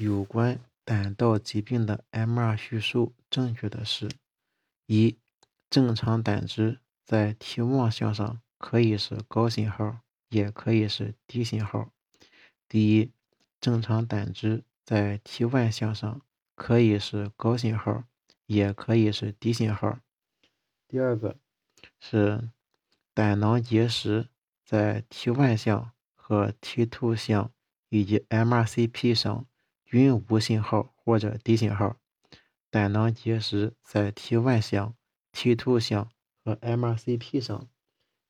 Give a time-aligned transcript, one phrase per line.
[0.00, 4.08] 有关胆道疾病的 MR 叙述正确的是：
[4.86, 5.18] 一、
[5.68, 10.00] 正常胆汁在 T 望向上可以是高信号，
[10.30, 11.90] 也可以是低信号。
[12.66, 13.12] 第一，
[13.60, 16.22] 正常胆汁在 T 外向上
[16.54, 18.04] 可以是高信号，
[18.46, 19.98] 也可以是低信号。
[20.88, 21.36] 第二个
[21.98, 22.48] 是
[23.12, 24.30] 胆囊结石
[24.64, 27.52] 在 T 外向和 T 凸向
[27.90, 29.44] 以及 MRCP 上。
[29.90, 31.96] 均无信号或者低信号，
[32.70, 34.94] 胆囊结石在 T 外向、
[35.32, 36.12] T 凸向
[36.44, 37.68] 和 MRCP 上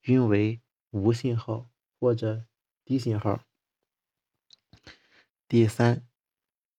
[0.00, 2.46] 均为无信号或者
[2.82, 3.44] 低信号。
[5.46, 6.06] 第三，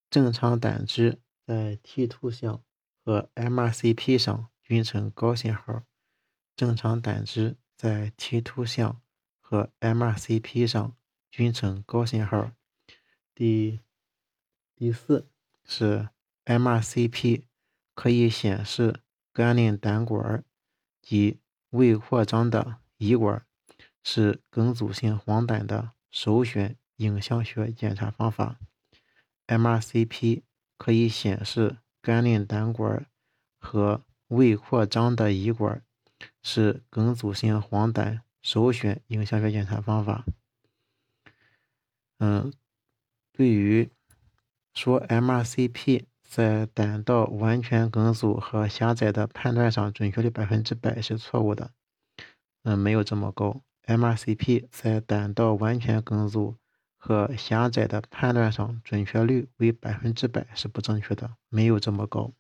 [0.09, 2.63] 正常胆汁在 T 凸向
[3.05, 5.83] 和 MRCP 上均呈高信号，
[6.55, 8.99] 正常胆汁在 T 凸向
[9.39, 10.97] 和 MRCP 上
[11.29, 12.53] 均呈高信号。
[13.35, 13.79] 第
[14.81, 15.27] 第四
[15.63, 16.09] 是
[16.43, 17.43] MRCP
[17.93, 19.01] 可以显示
[19.31, 20.43] 肝内胆管
[21.03, 23.45] 及未扩张的胰管，
[24.03, 28.57] 是梗阻性黄疸的首选影像学检查方法。
[29.45, 30.41] MRCP
[30.79, 33.05] 可以显示肝内胆管
[33.59, 35.83] 和未扩张的胰管，
[36.41, 40.25] 是梗阻性黄疸首选影像学检查方法。
[42.17, 42.51] 嗯，
[43.31, 43.87] 对于。
[44.73, 51.71] 说 MRCP 在胆道完全梗阻和狭窄的判断上准确率百分之百是错误的，
[52.63, 53.61] 嗯，没有这么高。
[53.85, 56.55] MRCP 在胆道完全梗阻
[56.95, 62.31] 和狭窄的判断上准确率为百分之百是不正确的，没有这么高。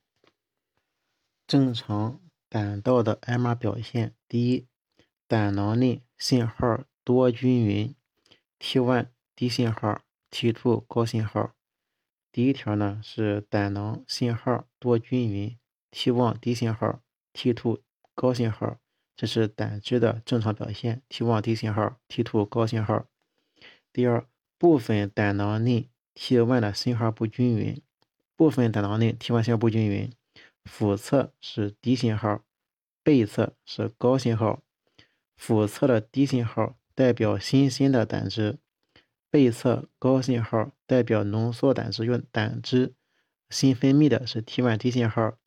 [1.45, 4.67] 正常胆道的 MR 表现：第一，
[5.27, 7.93] 胆囊内信号多均匀
[8.59, 9.99] ，T1 低信号
[10.31, 11.51] ，T2 高信号。
[12.31, 15.57] 第一条呢是胆囊信号多均匀
[15.91, 17.01] ，T1 低信号
[17.33, 17.81] ，T2
[18.15, 18.77] 高信号，
[19.17, 21.01] 这是胆汁的正常表现。
[21.09, 23.05] T1 低信号，T2 高信号。
[23.91, 24.25] 第二，
[24.57, 27.81] 部分胆囊内 T1 的信号不均匀，
[28.37, 30.13] 部分胆囊内 T1 信号不均匀，
[30.63, 32.45] 腹侧是低信号，
[33.03, 34.61] 背侧是高信号。
[35.35, 38.59] 腹侧的低信号代表新鲜的胆汁。
[39.31, 42.93] 背侧高信号代表浓缩胆汁，用胆汁
[43.49, 45.37] 新分泌的是 T1 低信号，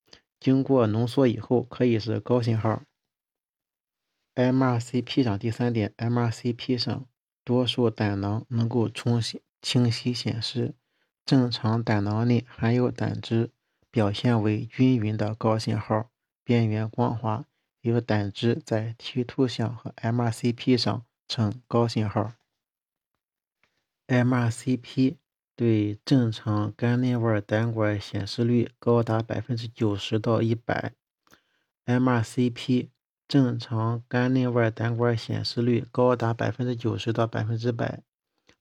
[0.40, 2.82] 经过浓缩以后可以是高信号。
[4.34, 7.06] MRCP 上第三点，MRCP 上
[7.44, 10.74] 多数胆囊能够重新清晰显示
[11.24, 13.50] 正常胆囊内含有胆汁，
[13.90, 16.10] 表现为均匀的高信号，
[16.42, 17.44] 边缘光滑，
[17.82, 22.32] 有胆汁在 T 凸向和 MRCP 上呈高信号。
[24.06, 25.16] MRCP
[25.56, 30.94] 对正常肝内外胆管显示率高达百分之九十到一百。
[31.87, 32.88] MRCP
[33.26, 38.03] 正常肝内外胆管显示率高达百分之九十到百分之百，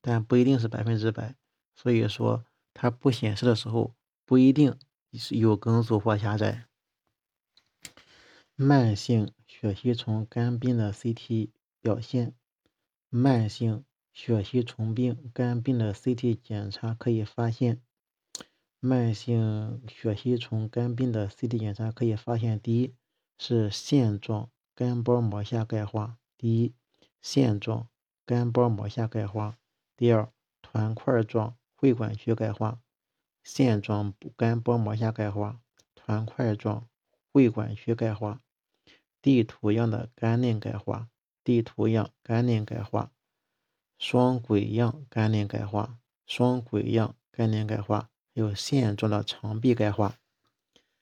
[0.01, 1.35] 但不一定是百分之百。
[1.75, 3.93] 所以说，它不显示的时候，
[4.25, 4.77] 不一定
[5.13, 6.67] 是有梗阻或狭窄。
[8.55, 11.49] 慢性血吸虫肝病的 CT
[11.81, 12.33] 表现，
[13.09, 13.83] 慢性。
[14.13, 17.81] 血吸虫病肝病的 CT 检查可以发现，
[18.79, 22.93] 慢性血吸虫肝病的 CT 检查可以发现：第一
[23.39, 26.75] 是线状肝包膜下钙化；第一
[27.21, 27.89] 线状
[28.23, 29.55] 肝包膜下钙化；
[29.97, 30.31] 第二
[30.61, 32.77] 团块状会管区钙化；
[33.43, 35.59] 线状肝包膜下钙化，
[35.95, 36.87] 团块状
[37.31, 38.41] 会管区钙化，
[39.23, 41.09] 地图样的肝内钙化，
[41.43, 43.11] 地图样肝内钙化。
[43.97, 50.17] 双轨样肝内钙化，双轨样肝内钙化，还有线状的肠壁钙化。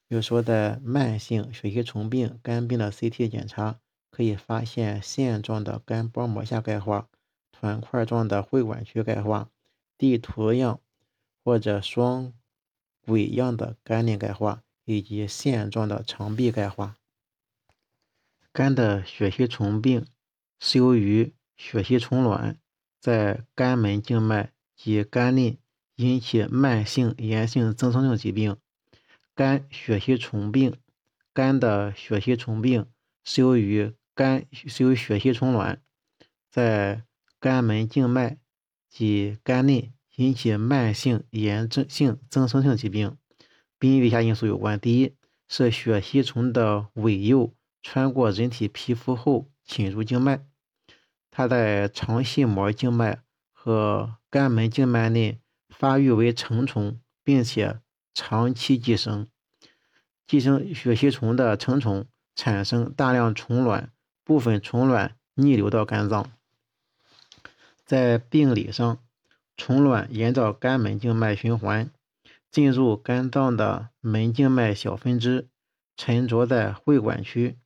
[0.08, 7.08] 比如说，在慢性血吸虫病肝病的 CT 检查，可以发现线状的肝包膜下钙化、
[7.52, 9.50] 团块状的会管区钙化、
[9.98, 10.82] 地图样
[11.44, 12.34] 或者双
[13.06, 16.98] 轨样的肝内钙化，以及线状的肠壁钙化。
[18.52, 20.06] 肝的血吸虫病
[20.60, 22.58] 是由于血吸虫卵。
[23.02, 25.58] 在肝门静脉及肝内
[25.96, 28.56] 引起慢性炎性增生性疾病。
[29.34, 30.76] 肝血吸虫病，
[31.34, 32.86] 肝的血吸虫病
[33.24, 35.82] 是由于肝是由血吸虫卵
[36.50, 37.04] 在
[37.40, 38.38] 肝门静脉
[38.88, 43.18] 及肝内引起慢性炎症性增生性疾病，
[43.80, 45.16] 并与以下因素有关：第一
[45.48, 47.52] 是血吸虫的尾幼
[47.82, 50.46] 穿过人体皮肤后侵入静脉。
[51.42, 57.80] 它在肠系膜静脉和肝门静脉内发育为成虫，并且
[58.14, 59.28] 长期寄生。
[60.28, 62.06] 寄生血吸虫的成虫
[62.36, 63.92] 产生大量虫卵，
[64.24, 66.32] 部分虫卵逆流到肝脏。
[67.84, 69.00] 在病理上，
[69.58, 71.90] 虫卵沿着肝门静脉循环，
[72.52, 75.50] 进入肝脏的门静脉小分支，
[75.98, 77.58] 沉着在会管区。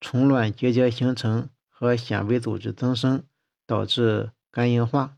[0.00, 1.48] 虫卵结节形成
[1.82, 3.24] 和纤维组织增生，
[3.66, 5.16] 导致肝硬化。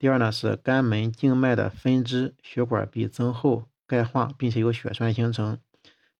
[0.00, 5.60] 第二呢是肝门静脉的分支血管壁增厚、钙化，并且有血栓形成。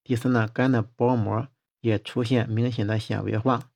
[0.04, 1.48] 第四呢，肝的包膜
[1.80, 3.72] 也出现明显的纤维化。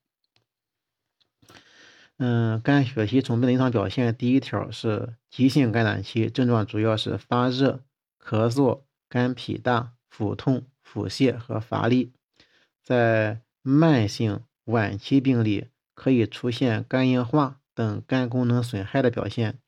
[2.19, 7.83] 嗯，肝血吸虫病的临床表现，第一条是急性感染期，症状主要是发热、
[8.17, 12.13] 咳嗽、肝脾大、腹痛、腹泻和乏力。
[12.81, 19.59] 在慢性晚期病例，可以出现肝硬化等肝功能损害的表现。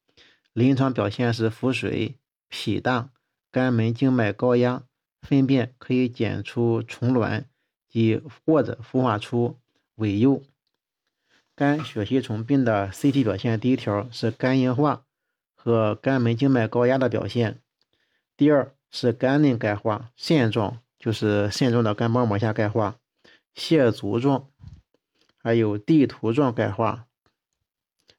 [0.54, 2.16] 临床表现是腹水、
[2.50, 3.12] 脾大、
[3.52, 4.84] 肝门静脉高压，
[5.22, 7.46] 粪便可以检出虫卵
[7.88, 9.60] 及或者孵化出
[9.96, 10.44] 伪幼。
[11.56, 15.06] 肝血吸虫病的 CT 表现，第一条是肝硬化
[15.56, 17.60] 和肝门静脉高压的表现，
[18.36, 23.00] 第二是肝内钙化线状，就是线状的肝包膜下钙化，
[23.56, 24.50] 蟹足状，
[25.48, 27.08] 还有地图状钙化，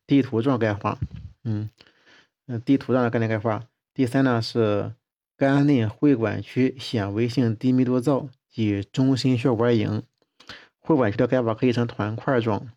[0.06, 0.98] 地图状钙化，
[1.44, 1.68] 嗯。
[2.46, 3.68] 嗯，地图上的钙内钙化。
[3.92, 4.94] 第三呢是
[5.36, 10.02] 肝内会管区纤维性低密度灶及中心血管影，
[10.78, 12.72] 会管区的钙化可以呈团块状。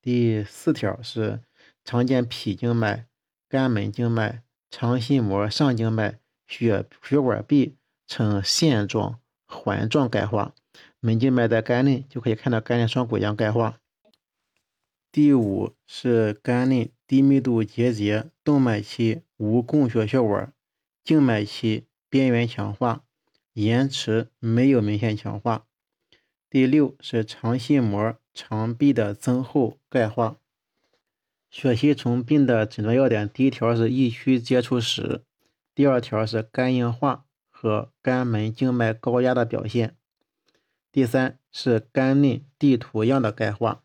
[0.00, 1.40] 第四条是
[1.84, 3.06] 常见脾静脉、
[3.50, 7.76] 肝门静脉、肠系膜上静脉血血管壁
[8.06, 10.54] 呈线状、环状钙化，
[11.00, 13.80] 门静脉在肝内就可以看到肝内双股样钙化。
[15.10, 20.52] 第五是肝内低密度结节，动脉期无供血血管，
[21.02, 23.02] 静脉期边缘强化，
[23.54, 25.66] 延迟没有明显强化。
[26.48, 30.36] 第六是肠系膜肠壁的增厚钙化。
[31.50, 35.24] 血吸虫病的诊断要点，第一条是疫区接触史，
[35.74, 39.96] 第二条是肝硬化和肝门静脉高压的表现，
[40.92, 43.82] 第三是肝内地图样的钙化。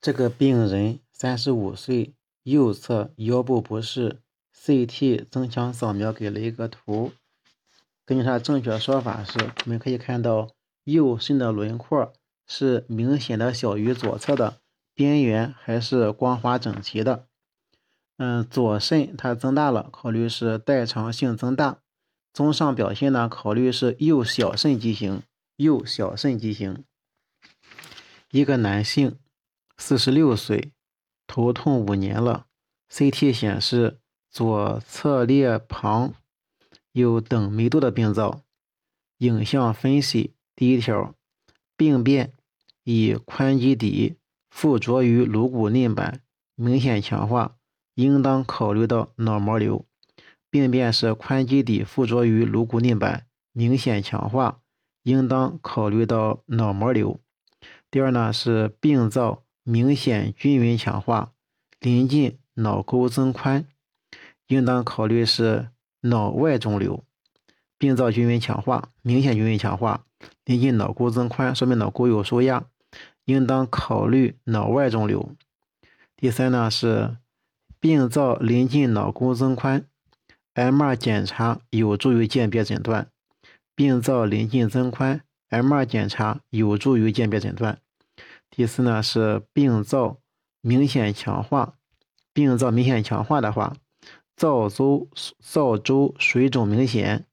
[0.00, 2.14] 这个病人三十五岁，
[2.44, 4.20] 右侧腰部不适
[4.56, 7.12] ，CT 增强扫描给了一个图。
[8.04, 10.50] 根据他正确说法是，我们可以看到
[10.84, 12.12] 右肾的轮廓
[12.46, 14.60] 是明显的小于左侧的，
[14.94, 17.26] 边缘还是光滑整齐的。
[18.16, 21.80] 嗯，左肾它增大了，考虑是代偿性增大。
[22.32, 25.22] 综上表现呢，考虑是右小肾畸形，
[25.58, 26.82] 右小肾畸形。
[28.32, 29.16] 一个男性。
[29.80, 30.72] 四十六岁，
[31.28, 32.46] 头痛五年了。
[32.90, 36.14] CT 显示左侧裂旁
[36.90, 38.42] 有等密度的病灶。
[39.18, 41.14] 影像分析：第一条，
[41.76, 42.32] 病变
[42.82, 44.16] 以宽基底
[44.50, 46.22] 附着于颅骨内板，
[46.56, 47.56] 明显强化，
[47.94, 49.86] 应当考虑到脑膜瘤。
[50.50, 54.60] 病变是宽基底附着于颅骨内板，明显强化，
[55.08, 57.18] 应当考虑到脑膜瘤。
[57.90, 59.42] 第二呢是病灶。
[59.70, 61.32] 明显均匀强化，
[61.78, 63.66] 临近脑沟增宽，
[64.46, 65.68] 应当考虑是
[66.00, 67.04] 脑外肿瘤。
[67.76, 70.06] 病灶均匀强化，明显均匀强化，
[70.46, 72.64] 临近脑沟增宽，说明脑沟有受压，
[73.26, 75.34] 应当考虑脑外肿瘤。
[76.16, 77.18] 第三呢是
[77.78, 79.84] 病灶临近脑沟增宽
[80.54, 83.10] ，MR 检查有助于鉴别诊断。
[83.78, 85.20] 病灶临近增宽
[85.50, 87.78] ，MR 检查有助于鉴别诊断。
[88.50, 90.18] 第四呢是病灶
[90.60, 91.74] 明显强化，
[92.32, 93.76] 病灶明显强化的话，
[94.34, 95.06] 灶周
[95.38, 97.24] 灶周水肿明显，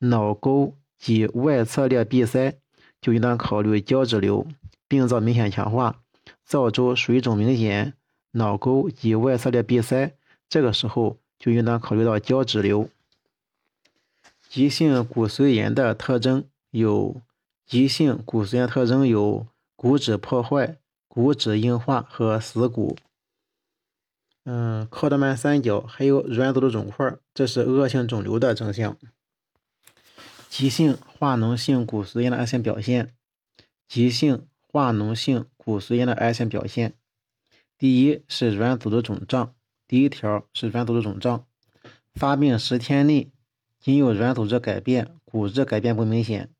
[0.00, 2.58] 脑沟及外侧裂闭塞，
[3.00, 4.46] 就应当考虑胶质瘤。
[4.86, 6.02] 病灶明显强化，
[6.44, 7.94] 灶周水肿明显，
[8.32, 10.12] 脑沟及外侧裂闭塞，
[10.50, 12.86] 这个时候就应当考虑到胶质瘤。
[14.48, 17.20] 急性骨髓炎的特征有，
[17.66, 19.46] 急性骨髓炎特征有。
[19.78, 22.96] 骨质破坏、骨质硬化和死骨。
[24.44, 28.96] 嗯，考德曼三角还有软组织肿块，这是恶性肿瘤的征象。
[30.48, 33.14] 急性化脓性骨髓炎的癌性表现。
[33.86, 36.94] 急性化脓性骨髓炎的癌性表现，
[37.76, 39.54] 第一是软组织肿胀。
[39.86, 41.46] 第一条是软组织肿胀，
[42.14, 43.30] 发病十天内
[43.86, 46.50] 仅有软组织改变，骨质改变不明显。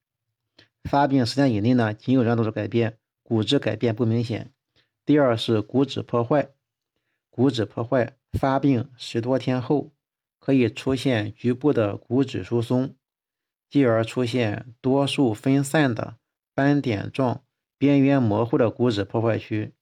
[0.85, 2.99] 发病十天以内呢，仅有软组织改变。
[3.25, 4.52] 骨质改变不明显。
[5.04, 6.50] 第二是骨质破坏，
[7.28, 9.90] 骨质破坏发病十多天后，
[10.38, 12.95] 可以出现局部的骨质疏松，
[13.68, 16.14] 继而出现多数分散的
[16.54, 17.42] 斑点状、
[17.76, 19.73] 边缘模糊的骨质破坏区，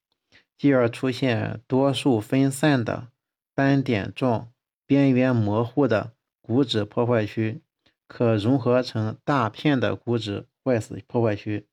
[0.56, 3.08] 继而出现多数分散的
[3.54, 4.50] 斑点状、
[4.86, 6.14] 边缘模糊的
[6.46, 7.62] 骨质破坏区，
[8.06, 11.66] 可融合成大片的骨质坏死破坏区，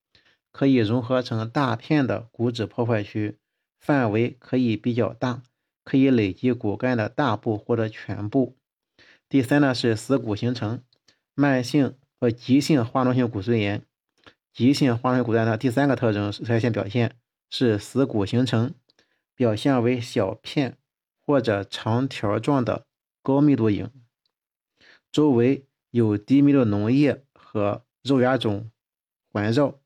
[0.49, 3.37] 可以融合成大片的骨质破坏区，
[3.81, 5.43] 范围可以比较大，
[5.83, 8.55] 可以累积骨干的大部或者全部。
[9.27, 10.81] 第三呢是死骨形成，
[11.35, 13.85] 慢性和急性化脓性骨髓炎，
[14.53, 17.17] 急性化脓性骨髓炎的第三个特征是现表现
[17.49, 18.73] 是死骨形成，
[19.35, 20.77] 表现为小片
[21.19, 22.85] 或者长条状的
[23.21, 23.89] 高密度影，
[25.11, 28.69] 周围有低密度脓液和肉芽肿
[29.31, 29.79] 环绕，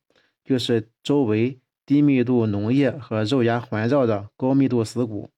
[0.44, 5.30] 就是周围低密度脓液和肉芽环绕的高密度死骨。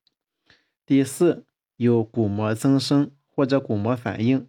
[0.86, 3.12] 第四，有骨膜增生。
[3.38, 4.48] 或者骨膜反应，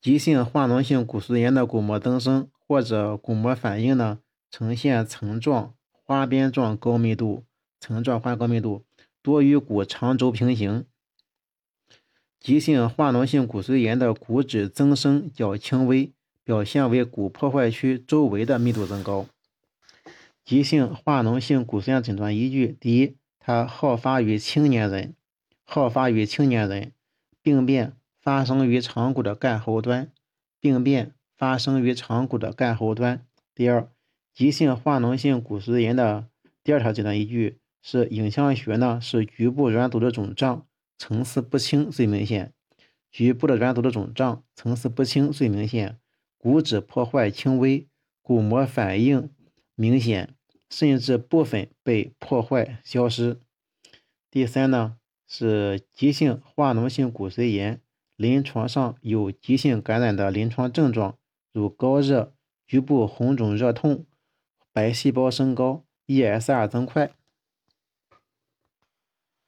[0.00, 7.44] 急性化脓性骨髓炎的骨膜增生或者骨膜反应呢，呈现层状、花边状高密度，
[7.80, 8.84] 层状花高密度
[9.20, 10.86] 多与骨长轴平行。
[12.40, 16.10] 急性化脓性骨髓炎的骨质增生较轻微，
[16.42, 19.26] 表现为骨破坏区周围的密度增高。
[20.42, 25.14] 急性化脓性骨髓炎诊断依据：第一，它好发于青年人，
[25.64, 26.92] 好发于青年人。
[27.42, 30.10] 病变发生于长骨的干喉端，
[30.60, 33.24] 病变发生于长骨的干喉端。
[33.54, 33.90] 第二，
[34.34, 36.26] 急性化脓性骨髓炎的
[36.64, 40.66] 第二条诊断依据是影像学呢，是局部软组织肿胀，
[41.00, 42.52] 层次不清最明显，
[43.10, 45.98] 局部的软组织肿胀层次不清最明显，
[46.36, 47.88] 骨质破坏轻微，
[48.20, 49.30] 骨膜反应
[49.74, 50.34] 明显，
[50.68, 53.40] 甚至部分被破坏消失。
[54.30, 54.98] 第三呢？
[55.26, 57.80] 是急性化脓性骨髓炎，
[58.16, 61.18] 临床上有急性感染的临床症状，
[61.52, 62.34] 如高热、
[62.66, 64.04] 局部红肿热痛、
[64.70, 67.14] 白细胞升高、ESR 增快、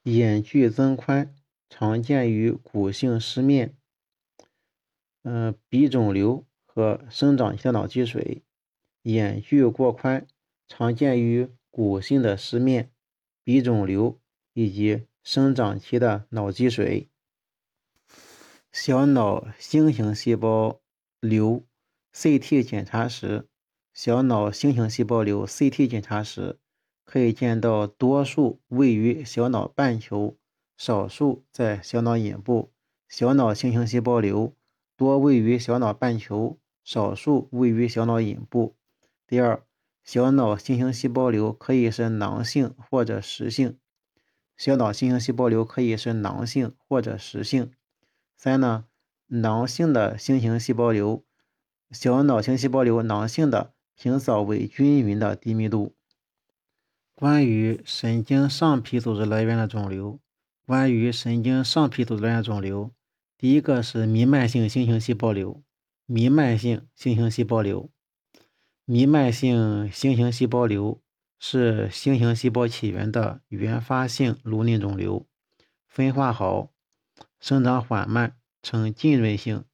[0.04, 1.35] 眼距增宽，
[1.75, 3.75] 常见于骨性失面、
[5.23, 8.43] 嗯鼻肿瘤和生长期的脑积水。
[9.05, 10.26] 眼距过宽，
[10.69, 12.93] 常见于骨性的失面、
[13.43, 14.21] 鼻肿瘤
[14.52, 15.07] 以及。
[15.25, 17.09] 生长期的脑积水、
[18.73, 20.81] 小脑星形细胞
[21.21, 21.64] 瘤
[22.12, 23.47] CT 检查时，
[23.95, 26.59] 小脑星形细胞瘤 CT 检查时
[27.05, 30.37] 可以见到多数位于小脑半球，
[30.84, 32.72] 少数在小脑隐部。
[33.08, 34.52] 小脑星形细胞瘤
[34.96, 38.74] 多位于小脑半球，少数位于小脑隐部。
[39.28, 39.62] 第二，
[40.02, 43.78] 小脑星形细胞瘤可以是囊性或者实性。
[44.56, 47.70] 小脑星形细胞瘤可以是囊性或者实性。
[48.36, 48.86] 三呢，
[49.28, 51.22] 囊性的星形细胞瘤，
[51.92, 55.94] 小脑型细胞瘤囊性的平扫为均匀的低密度。
[57.14, 60.18] 关于神经上皮组织来源的肿瘤，
[60.66, 62.92] 关于神经上皮组织来源肿瘤，
[63.37, 65.62] 第一个是弥漫性星形细胞瘤，
[66.07, 67.90] 弥漫性星形细胞瘤，
[68.85, 71.00] 弥漫性星形细胞瘤。
[71.45, 75.26] 是星形细胞起源的原发性颅内肿瘤，
[75.88, 76.71] 分化好，
[77.40, 79.64] 生长缓慢，呈浸润性，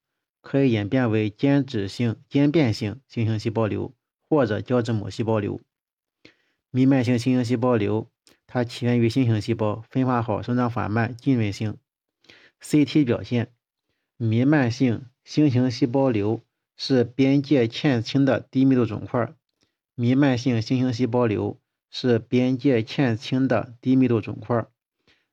[0.40, 3.92] 可以演变为间质性间变性星形细胞瘤
[4.30, 5.60] 或者胶质母细胞瘤。
[6.70, 8.10] 弥漫性星形细胞瘤，
[8.50, 11.76] 它起源于星形细胞，分化好，生长缓慢，浸润性。
[12.62, 13.52] CT 表现，
[14.16, 16.40] 弥漫性星形细胞瘤
[16.74, 19.34] 是边界欠清的低密度肿块。
[19.94, 24.66] 弥漫性星形细胞瘤是边界欠清的低密度肿块。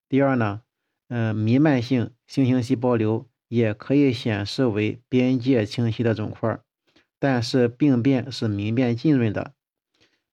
[0.10, 0.62] 第二呢，
[1.08, 6.60] 嗯，弥漫性星形细胞瘤也可以显示为边界清晰的肿块，
[7.18, 9.54] 但是病变是明辨浸润的。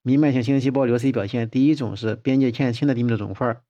[0.03, 3.61] 弥漫性星形细胞瘤 C 表现，第一种是边界欠清的低密度肿块，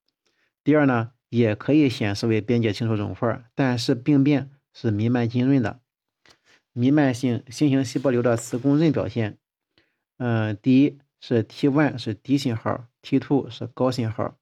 [0.65, 5.81] 第二呢，也可以显示为边界清楚肿块，但是病变是弥漫浸润的。
[6.73, 9.37] 弥漫性星形细胞瘤的磁共振表现。
[10.17, 14.39] 嗯，第一是 T1 是低信号，T2 是高信号。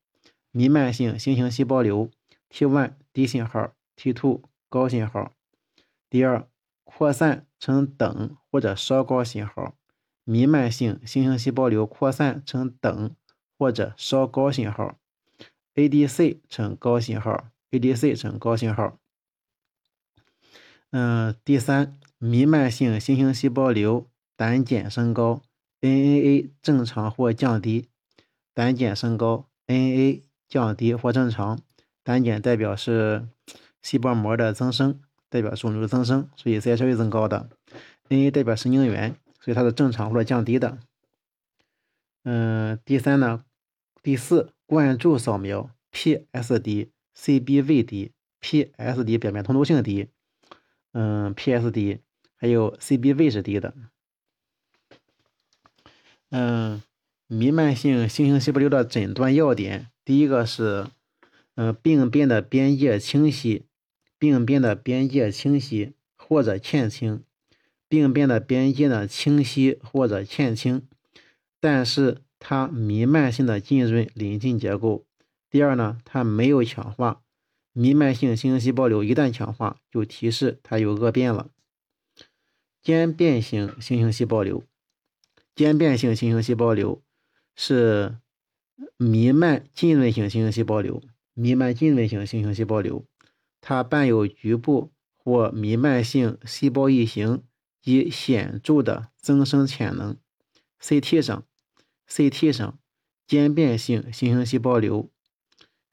[0.52, 2.08] 弥漫性星形细胞瘤
[2.50, 5.32] T1 低信号，T2 高信号。
[6.08, 6.46] 第二，
[6.84, 9.74] 扩散呈等或者稍高信号。
[10.24, 13.14] 弥漫性星形细胞瘤扩散呈等
[13.58, 14.96] 或者稍高信号。
[15.74, 18.98] ADC 呈高信号，ADC 呈高信号。
[20.90, 25.42] 嗯，第三，弥漫性星形细胞瘤胆碱升高。
[25.80, 27.88] NAA 正常或降低，
[28.52, 31.58] 胆碱升高；NAA 降低或正常。
[32.02, 33.26] 胆碱代表是
[33.80, 35.00] 细胞膜的增生，
[35.30, 37.48] 代表肿瘤增生，所以 CSV 增高的。
[38.10, 40.78] Na 代表神经元，所以它是正常或者降低的。
[42.24, 43.44] 嗯，第三呢，
[44.02, 50.08] 第四灌注扫描 PSD、CBV 低，PSD 表面通透性低，
[50.92, 52.00] 嗯，PSD
[52.36, 53.74] 还有 CBV 是低的。
[56.30, 56.82] 嗯，
[57.26, 60.86] 弥漫性新型细胞瘤的诊断要点，第一个是，
[61.54, 63.64] 嗯，病变的边界清晰，
[64.18, 67.24] 病变的边界清晰或者欠清，
[67.90, 70.88] 病变的边界呢清晰或者欠清。
[71.60, 75.04] 但是它弥漫性的浸润邻近结构。
[75.50, 77.20] 第二呢，它没有强化。
[77.72, 81.50] 弥漫性新型细胞瘤一旦强化，就提示它有恶变了。
[82.82, 84.64] 间变性星形细胞瘤，
[85.54, 87.02] 间变性星形细胞瘤
[87.54, 88.16] 是
[88.96, 91.02] 弥漫浸润性星形细胞瘤。
[91.34, 93.04] 弥漫浸润性星形细胞瘤，
[93.60, 97.42] 它伴有局部或弥漫性细胞异形
[97.84, 100.16] 以显著的增生潜能。
[100.80, 101.46] CT 上。
[102.08, 102.80] CT 上
[103.24, 105.12] 间变性新型细胞瘤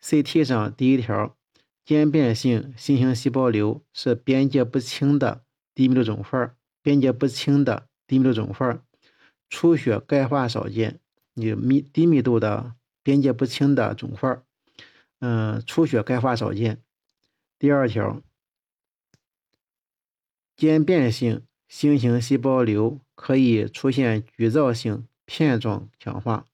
[0.02, 1.38] ，CT 上第一条，
[1.86, 8.82] 间变性新型细胞瘤是边界不清的低密度肿块，边界不清的低密度肿块，
[9.48, 11.00] 出血钙化少见。
[11.36, 14.42] 你密低密度的边界不清的肿块，
[15.20, 16.82] 嗯，出血钙化少见。
[17.60, 18.24] 第二条，
[20.56, 25.08] 间变性新型细胞瘤可以出现局灶性。
[25.30, 26.46] 片状强化，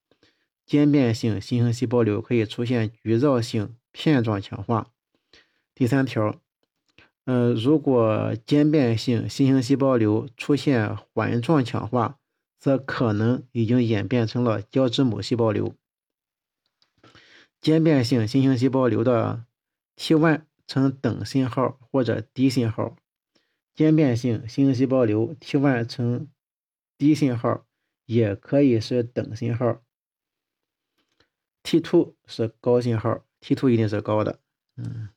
[0.66, 4.88] 间变性新型细胞瘤可以出现局灶性片状强化。
[5.76, 6.42] 第三条，
[7.26, 12.18] 呃，如果间变性新型细胞瘤出现环状强化，
[12.60, 15.76] 则可能已经演变成了胶质母细胞瘤。
[17.62, 19.46] 间变性新型细胞瘤的
[19.96, 22.96] T1 呈等信号或者低信号，
[23.74, 26.28] 间变性新型细胞瘤 T1 呈
[26.98, 27.66] 低信号。
[28.06, 29.82] 也可以是等信号
[31.64, 34.42] ，T2 是高信号，T2 一定是高的。
[34.76, 35.08] 嗯，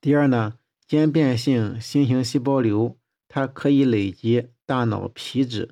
[0.00, 2.98] 第二呢，间变性新型细胞瘤
[3.28, 5.70] 它可以累积大脑皮质。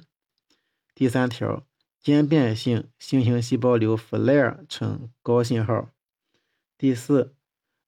[0.94, 1.66] 第三条，
[2.00, 5.90] 间变性新型细胞瘤 FLAIR 呈高信号。
[6.78, 7.35] 第四，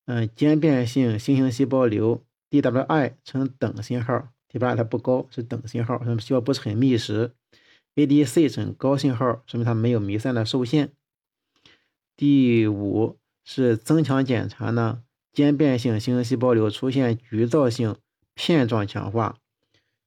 [0.06, 7.32] 嗯，间变性新型细胞瘤 DWI 呈等信号，DWI 它不高，是等信号，细胞不是很密实。
[7.96, 10.92] ADC 呈高信号，说明它没有弥散的受限。
[12.16, 17.96] 第五是增强检查呢，间变性新型细胞瘤出现局灶性
[18.34, 19.36] 片状强化，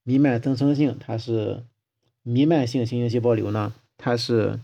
[0.03, 1.65] 弥漫增生性它是
[2.21, 4.59] 弥漫性新型细胞瘤呢，它是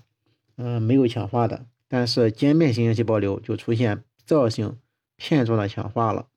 [0.55, 4.77] 嗯没有强化的，但是间变新型细胞瘤就出现灶性
[5.17, 6.28] 片状的强化了。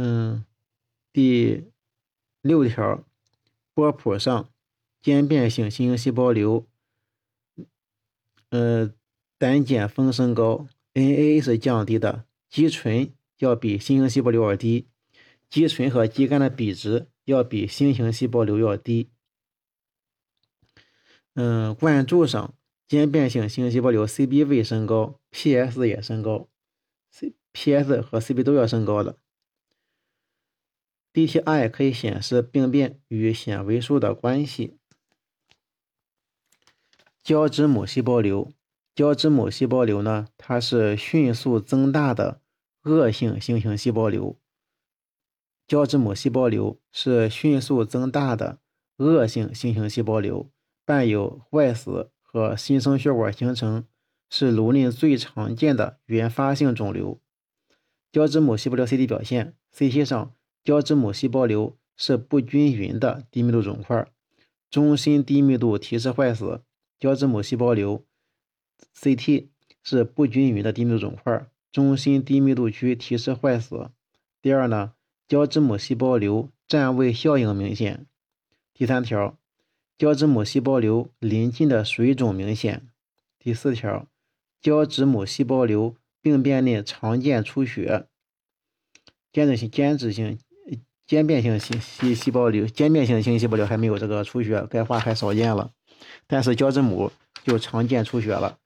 [0.00, 0.44] 嗯，
[1.12, 1.64] 第
[2.40, 3.04] 六条
[3.74, 4.48] 波谱上。
[5.00, 6.66] 间变性新型细胞瘤，
[8.50, 8.92] 呃，
[9.38, 14.88] 胆碱峰升高，NA 是降低的，肌醇要比新型细胞瘤要低，
[15.48, 19.08] 肌醇和肌酐的比值要比新型细胞瘤要低。
[21.34, 22.54] 嗯，灌注上，
[22.88, 26.48] 间变性新型细胞瘤 CBV 升高，PS 也升高
[27.12, 29.16] ，CPS 和 CB 都要升高的。
[31.18, 34.76] DTI 可以显示病变与显微术的关系。
[37.24, 38.52] 胶质母细胞瘤，
[38.94, 40.28] 胶质母细胞瘤呢？
[40.38, 42.40] 它是迅速增大的
[42.84, 44.38] 恶性新型细胞瘤。
[45.66, 48.60] 胶质母细胞瘤是迅速增大的
[48.98, 50.48] 恶性新型细胞瘤，
[50.84, 53.84] 伴有坏死和新生血管形成，
[54.30, 57.20] 是颅内最常见的原发性肿瘤。
[58.12, 60.32] 胶质母细胞瘤 CT 表现：CT 上
[60.68, 64.06] 胶质母细胞瘤是不均匀的低密度肿块，
[64.70, 66.60] 中心低密度提示坏死。
[67.00, 68.04] 胶质母细胞瘤
[68.94, 69.48] CT
[69.82, 73.88] 是不均匀的低密度肿块，中心低密度区提示坏死。
[74.42, 74.92] 第二呢，
[75.26, 78.04] 胶质母细胞瘤占位效应明显。
[78.74, 79.38] 第三条，
[79.96, 82.90] 胶质母细胞瘤邻近的水肿明显。
[83.38, 84.06] 第四条，
[84.60, 88.06] 胶质母细胞瘤病变内常见出血。
[89.32, 90.38] 间质性、间质性、
[91.08, 95.72] 间变性细细细胞瘤，间变性新细胞瘤还没有这个出血，钙化还少见了。
[96.26, 97.10] 但是胶质母
[97.42, 98.58] 就常见出血了，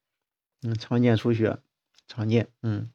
[0.63, 1.59] 嗯，常见出血，
[2.09, 2.91] 常见，嗯，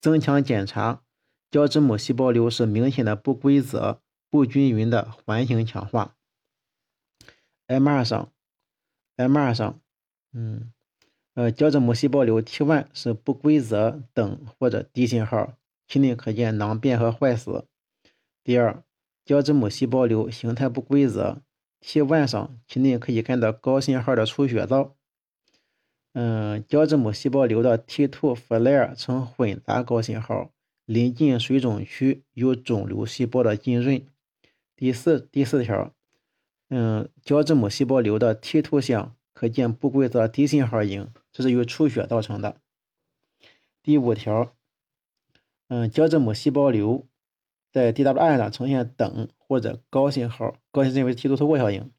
[0.00, 1.02] 增强检查，
[1.50, 6.16] 胶质母细胞瘤是明显的不规则、不均匀的环形强化。
[7.68, 8.32] MR 上
[9.18, 9.78] ，MR 上，
[10.32, 10.72] 嗯，
[11.34, 15.52] 呃，胶质母细胞瘤 T1 是不规则等或者低信号
[15.86, 17.66] 其内可见囊变和坏死。
[18.42, 18.84] 第二，
[19.26, 21.42] 胶质母细胞瘤形态不规则
[21.82, 24.94] ，T1 上其内可以看到高信号的出血灶。
[26.12, 30.52] 嗯，胶质母细胞瘤的 T2 flare 呈混杂高信号，
[30.84, 34.00] 临近水肿区有肿瘤细胞的浸润。
[34.76, 35.92] 第四第四条，
[36.70, 42.60] 嗯，胶质母细胞瘤的 T2 项可见不规则低信号影，这是由出血造成的。
[43.82, 44.54] 第五条，
[45.66, 47.04] 嗯，胶质母细胞瘤
[47.72, 51.90] 在 DWI 上呈现等或者高信号，高信认为 T2 突破效应。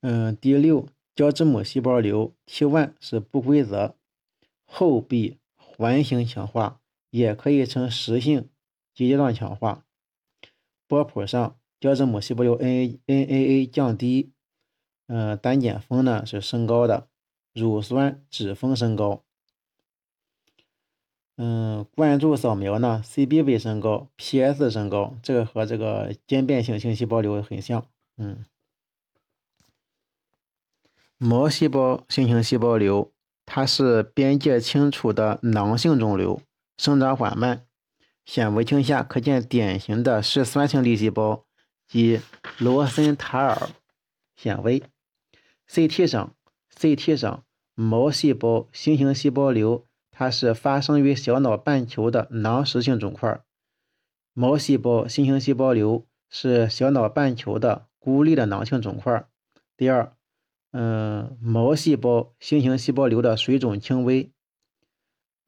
[0.00, 0.88] 嗯，第六。
[1.14, 3.96] 胶质母细胞瘤 T1 是不规则
[4.66, 6.78] 后壁环形强化，
[7.08, 8.50] 也可以呈实性
[8.94, 9.86] 阶段强化。
[10.86, 14.34] 波谱上，胶质母细胞瘤 NANAA 降低，
[15.06, 17.08] 嗯，单碱峰呢是升高的，
[17.54, 19.24] 乳酸脂峰升高。
[21.36, 28.44] 嗯，灌注扫描呢，CBV 升高，PS 升高，这个和这个间变性性细胞瘤很像，嗯。
[31.18, 33.10] 毛细胞新型细胞瘤，
[33.44, 36.40] 它是边界清楚的囊性肿瘤，
[36.78, 37.66] 生长缓慢。
[38.24, 41.44] 显微镜下可见典型的嗜酸性粒细胞
[41.86, 42.20] 及
[42.58, 43.68] 罗森塔尔
[44.34, 44.82] 显微。
[45.70, 46.34] CT 上
[46.76, 47.44] ，CT 上
[47.74, 49.86] 毛细胞新型细胞瘤，
[50.18, 53.44] 它是发生于小脑半球的囊实性肿块。
[54.32, 59.28] 毛细胞新型细胞瘤是小脑半球的孤立的囊性肿块。
[59.76, 60.10] 第二。
[60.72, 64.30] 嗯，毛细胞新型细胞瘤的水肿轻微，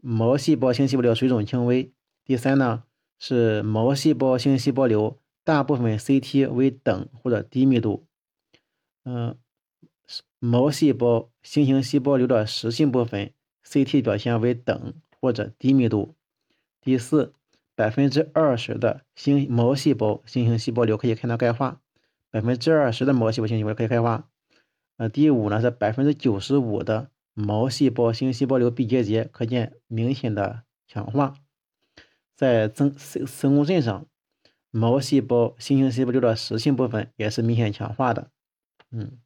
[0.00, 1.92] 毛细胞新细胞瘤水肿轻微。
[2.24, 2.84] 第三呢
[3.18, 8.06] 是毛细胞新细胞瘤，大部分 CT 为等或者低密度。
[9.04, 9.36] 嗯，
[10.38, 13.34] 毛细胞新型细胞瘤的实性部分
[13.68, 16.14] CT 表现为等或者低密度。
[16.80, 17.34] 第四，
[17.74, 21.80] 百分之二十的星毛细胞新型细胞瘤可以看到钙化，
[22.30, 24.28] 百分之二十的毛细胞新细胞可以钙化。
[24.96, 31.34] 呃，第五呢是百分之九十五的毛细胞新细胞瘤闭结节可见明显的强化，
[32.34, 34.06] 在增生生物阵上，
[34.70, 38.30] 毛细胞新型细胞瘤的实性部分也是明显强化的。
[38.90, 39.18] 嗯，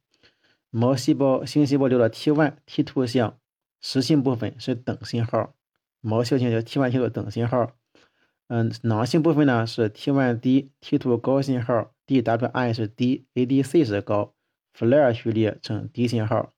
[0.69, 3.39] 毛细胞新细胞瘤的 T1、T2 项
[3.83, 5.53] 实性部分是等信号，
[6.01, 7.73] 毛细胞瘤 T1、T2 等信号。
[8.47, 14.33] 嗯，囊性部分呢是 T1 低，T2 高信号，DWI 是低，ADC 是高。
[14.75, 16.51] flare 序列呈低信号，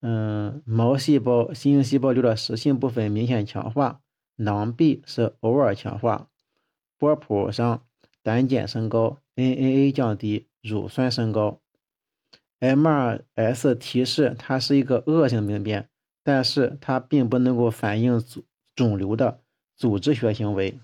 [0.00, 4.00] 嗯，毛细胞新型细胞瘤的实性部分明显强化，
[4.36, 6.28] 囊壁是偶尔强化。
[6.96, 7.84] 波谱上
[8.22, 11.60] 胆碱升高，NAA 降低，乳酸升高。
[12.60, 15.88] MRS 提示它是一个恶性病变，
[16.24, 18.42] 但是它并不能够反映肿
[18.74, 19.40] 肿瘤的
[19.76, 20.80] 组织学行为。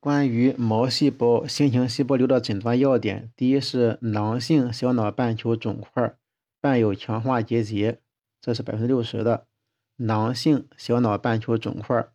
[0.00, 6.14] 关于毛细胞新型细胞瘤的诊断要点，第一是囊性小脑半球肿块
[6.60, 8.00] 伴有强化结节，
[8.40, 9.46] 这是百分之六十的
[9.96, 12.06] 囊性小脑半球肿块，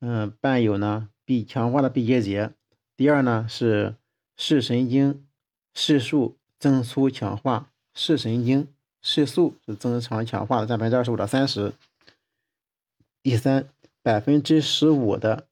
[0.00, 2.52] 嗯，伴有呢闭强化的闭结节。
[2.96, 3.96] 第二呢是
[4.36, 5.24] 视神经
[5.74, 8.66] 视束增粗强化，视神经
[9.02, 11.74] 视素是增长强化的，占百分之二十五到三十。
[13.22, 13.68] 第三，
[14.00, 15.48] 百分之十五的。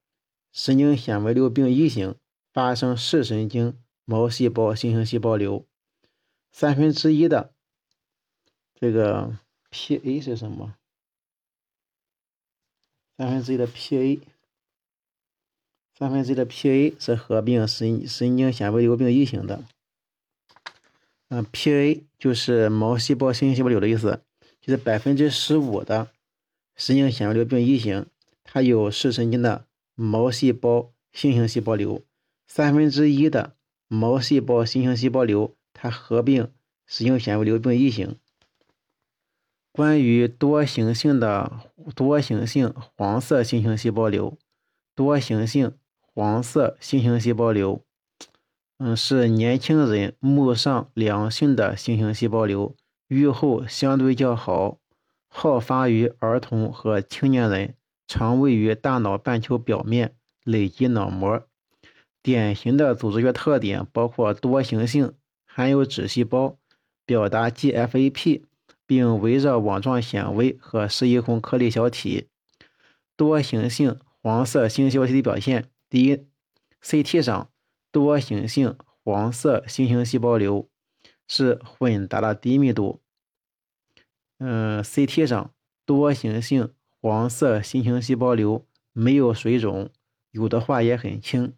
[0.53, 2.17] 神经纤维瘤病一型
[2.53, 5.65] 发生视神经毛细胞新型细胞瘤，
[6.51, 7.55] 三分之一的
[8.75, 9.39] 这个
[9.71, 10.75] PA 是什么？
[13.17, 14.21] 三分之一的 PA，
[15.97, 19.63] 三分之一的 PA 是合并神神经纤维瘤病一型的。
[21.29, 24.23] 嗯，PA 就是毛细胞新型细胞瘤的意思，
[24.61, 26.11] 就是百分之十五的
[26.77, 28.07] 神经纤维瘤病一型，
[28.45, 29.67] 它有视神经的。
[30.03, 32.03] 毛细胞新型细胞瘤，
[32.47, 33.55] 三分之一的
[33.87, 36.51] 毛细胞新型细胞瘤，它合并
[36.87, 38.17] 神经纤维瘤病一型。
[39.73, 41.61] 关于多形性的
[41.95, 44.39] 多形性黄色新型细胞瘤，
[44.95, 45.77] 多形性
[46.15, 47.85] 黄色新型细胞瘤，
[48.83, 52.75] 嗯，是年轻人目上良性的新型细胞瘤，
[53.09, 54.79] 预后相对较好，
[55.29, 57.75] 好发于儿童和青年人。
[58.09, 60.14] 常位于大脑半球表面，
[60.45, 61.47] 累积脑膜。
[62.23, 65.12] 典型的组织学特点包括多形性，
[65.45, 66.57] 含有脂细胞，
[67.05, 68.45] 表达 GFAP，
[68.87, 72.29] 并围绕网状纤维和十一孔颗粒小体。
[73.14, 76.25] 多形性黄色新细胞体的表现：第一
[76.83, 77.51] ，CT 上
[77.92, 80.68] 多形性黄色新型细胞瘤
[81.26, 83.00] 是混杂的低密度。
[84.38, 85.53] 嗯，CT 上
[85.85, 86.72] 多形性。
[87.03, 89.88] 黄色新型细胞瘤没有水肿，
[90.33, 91.55] 有的话也很轻。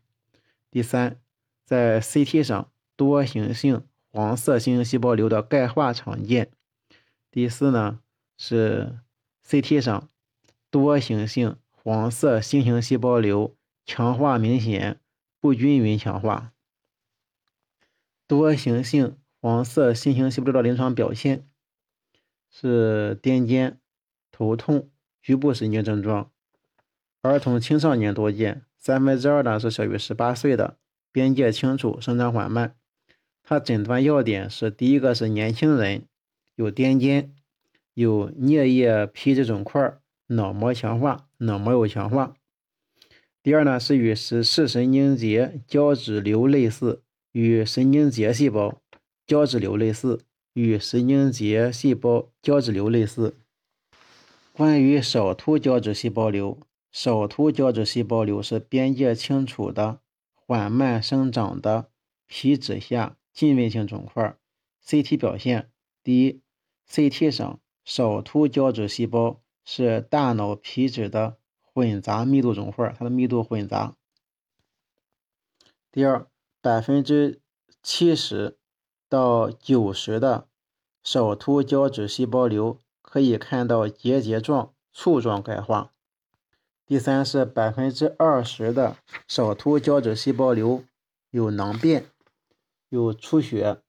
[0.71, 1.19] 第三，
[1.65, 6.53] 在 CT 上多形性黄色新型细胞瘤的钙化常见。
[7.33, 7.99] 第四呢
[8.39, 9.01] 是
[9.45, 10.09] CT 上
[10.71, 15.01] 多形性黄色新型细胞瘤强化明显，
[15.43, 16.53] 不均匀强化。
[18.29, 21.49] 多形性黄色新型细胞的临床表现
[22.49, 23.79] 是癫痫、
[24.31, 24.89] 头痛、
[25.21, 26.31] 局部神经症状，
[27.23, 30.79] 儿童青少年多见，三分之二呢是小于十八岁的，
[31.11, 32.77] 边界清楚，生长缓慢。
[33.43, 36.07] 它诊断要点是：第一个是年轻人，
[36.55, 37.31] 有癫痫，
[37.95, 42.37] 有颞叶皮质肿块，脑膜强化，脑膜有强化。
[43.43, 47.03] 第二呢是与视视神经节胶质瘤类似。
[47.33, 48.83] 与神经节细胞
[49.27, 50.21] 胶质瘤类似，
[50.53, 53.39] 与神经节细胞胶质瘤类似。
[54.53, 56.59] 关于少突胶质细胞瘤，
[56.91, 60.01] 少突胶质细胞瘤是边界清楚的、
[60.35, 61.89] 缓慢生长的
[62.27, 64.37] 皮脂下浸润性肿块。
[64.87, 65.71] CT 表现：
[66.05, 66.43] 第一
[66.91, 71.39] ，CT 上少突胶质细胞是大脑皮质的
[71.75, 73.97] 混杂密度肿块，它的密度混杂。
[75.91, 76.27] 第二。
[76.65, 77.41] 百分之
[77.83, 78.57] 七十
[79.09, 80.47] 到九十的
[81.03, 85.93] 少突胶质细胞瘤可以看到结节状、簇状钙化。
[86.87, 90.85] 第三是百分之二十的少突胶质细胞瘤
[91.31, 92.07] 有囊变、
[92.91, 93.83] 有出血、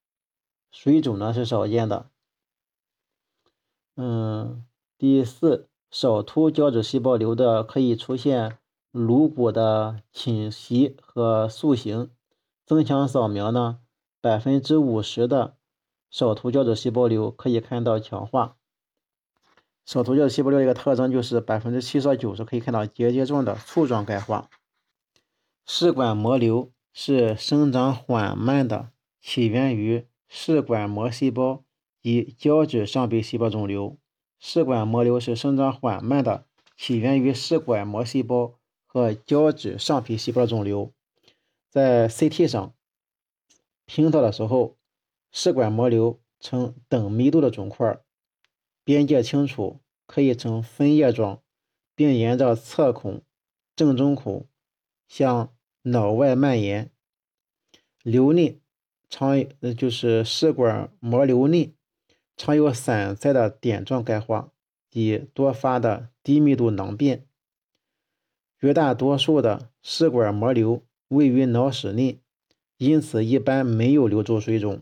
[0.72, 2.10] 水肿呢是少见的。
[3.96, 4.65] 嗯，
[4.98, 8.58] 第四，少突胶质细胞瘤的可以出现
[8.89, 12.10] 颅骨的侵袭和塑形。
[12.65, 13.77] 增强扫描呢，
[14.19, 15.56] 百分之五十的
[16.10, 18.56] 少突胶质细胞瘤可以看到强化。
[19.86, 24.49] 少突胶质细胞瘤的一个特征就是百分之七十到九十可以看到结节状的簇状钙化。
[25.67, 28.89] 试管膜瘤是生长缓慢的，
[29.21, 31.63] 起源于试管膜细胞
[32.01, 33.95] 及胶质上皮细胞肿瘤。
[34.45, 40.91] 试管膜瘤是生长缓慢的，起源于试管膜细胞和胶质上皮细胞肿瘤。
[41.69, 42.75] 在 CT 上
[43.86, 44.75] 平扫的时候，
[45.32, 48.01] 试管膜瘤呈等密度的肿块，
[48.84, 51.41] 边界清楚，可以呈分叶状，
[51.95, 53.21] 并沿着侧孔、
[53.77, 54.45] 正中孔
[55.08, 56.91] 向脑外蔓延。
[58.03, 58.60] 瘤内
[59.10, 59.41] 常
[59.77, 61.73] 就是试管膜瘤内
[62.36, 64.52] 常有散在的点状钙化
[64.89, 67.26] 及多发的低密度囊变。
[68.60, 70.84] 绝大多数的试管膜瘤。
[71.10, 72.22] 位于脑室内，
[72.78, 74.82] 因此一般没有瘤周水肿。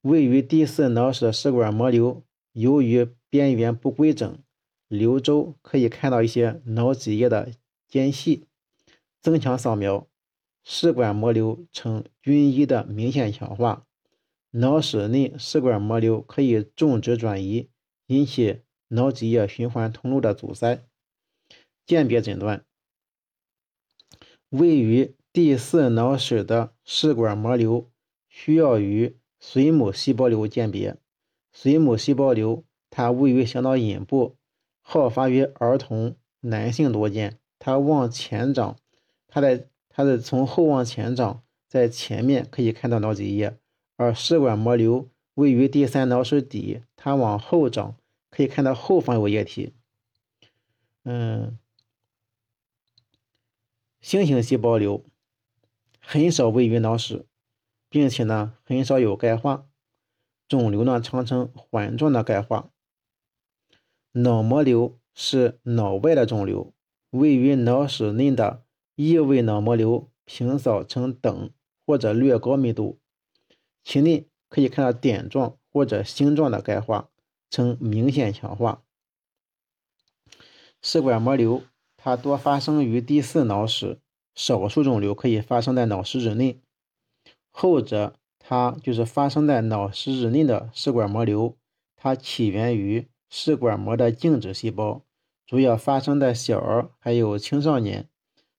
[0.00, 4.38] 位于第四脑室试管膜瘤，由于边缘不规整，
[4.88, 7.52] 瘤周可以看到一些脑脊液的
[7.86, 8.46] 间隙。
[9.20, 10.08] 增强扫描，
[10.64, 13.86] 试管膜瘤呈均一的明显强化。
[14.52, 17.68] 脑室内视管膜瘤可以种植转移，
[18.06, 20.82] 引起脑脊液循环通路的阻塞。
[21.84, 22.64] 鉴别诊断。
[24.48, 27.90] 位于第四脑室的视管膜瘤
[28.30, 30.96] 需要与髓母细胞瘤鉴别。
[31.54, 34.36] 髓母细胞瘤它位于小脑隐部，
[34.80, 37.38] 好发于儿童，男性多见。
[37.58, 38.78] 它往前长，
[39.26, 43.58] 它在它的从后往前长，在前面可以看到脑脊液。
[43.98, 47.96] 而视管膜瘤位于第三脑室底，它往后长，
[48.30, 49.74] 可以看到后方有液体。
[51.02, 51.58] 嗯。
[54.00, 55.04] 星形细胞瘤
[56.00, 57.26] 很少位于脑室，
[57.90, 59.66] 并且呢很少有钙化，
[60.48, 62.70] 肿瘤呢常呈环状的钙化。
[64.12, 66.72] 脑膜瘤是脑外的肿瘤，
[67.10, 68.62] 位于脑室内的
[68.94, 71.50] 异位脑膜瘤平扫呈等
[71.84, 72.97] 或者略高密度，
[73.88, 77.08] 其内可以看到点状或者星状的钙化，
[77.48, 78.82] 呈明显强化。
[80.82, 81.62] 视管膜瘤。
[81.96, 83.98] 它多发生于第四脑室，
[84.34, 86.60] 少数肿瘤可以发生在脑实质内。
[87.50, 91.56] 后者，它就是发生在脑实质内的视管膜瘤，
[91.96, 95.02] 它起源于视管膜的静止细胞，
[95.46, 98.06] 主要发生在小儿还有青少年，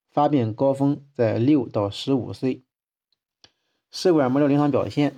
[0.09, 2.63] 发病高峰在六到十五岁。
[3.91, 5.15] 试管膜瘤临床表现，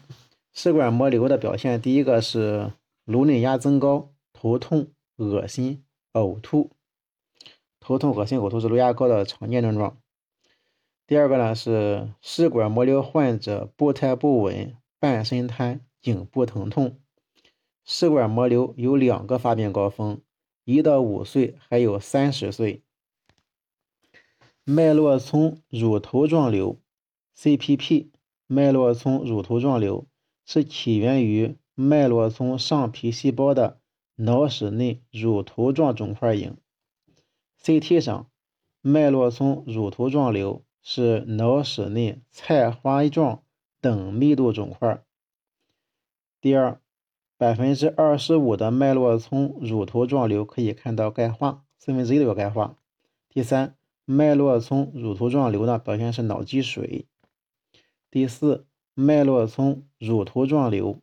[0.54, 2.72] 试管膜瘤的表现，第一个是
[3.04, 6.72] 颅内压增高、头痛、恶心、呕吐。
[7.82, 9.98] 头痛、恶心、呕吐是颅压高的常见症状。
[11.06, 16.98] 第二个呢是试管膜瘤患者步态不稳、半身瘫、颈部疼痛。
[17.84, 20.22] 试管膜瘤有两个发病高峰，
[20.64, 22.84] 一到五岁，还有三十岁。
[24.64, 26.80] 脉络丛乳头状瘤
[27.36, 28.12] （CPP）。
[28.54, 30.08] 脉络丛乳头状瘤
[30.46, 33.80] 是起源于脉络丛上皮细胞的
[34.16, 36.58] 脑室内乳头状肿块影。
[37.64, 38.30] CT 上，
[38.82, 43.44] 脉络丛乳头状瘤是脑室内菜花状
[43.80, 45.02] 等密度肿块。
[46.42, 46.82] 第二，
[47.38, 52.76] 百分之二十五的脉络丛乳头状瘤可以看到钙化，四分之一都有钙化。
[53.30, 57.08] 第三，脉络丛乳头状瘤呢表现是脑积水。
[58.12, 61.00] 第四，脉络丛乳头状瘤，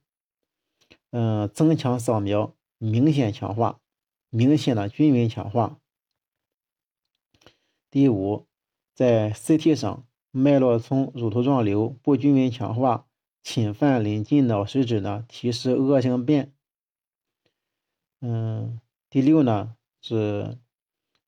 [1.10, 3.80] 嗯，增强扫描明显强化，
[4.28, 5.80] 明显的均匀强化。
[7.90, 8.46] 第五，
[8.94, 13.06] 在 CT 上，脉络丛乳头状瘤不均匀强化，
[13.42, 16.52] 侵犯临近脑实质呢，提示恶性变。
[18.20, 20.58] 嗯，第六呢是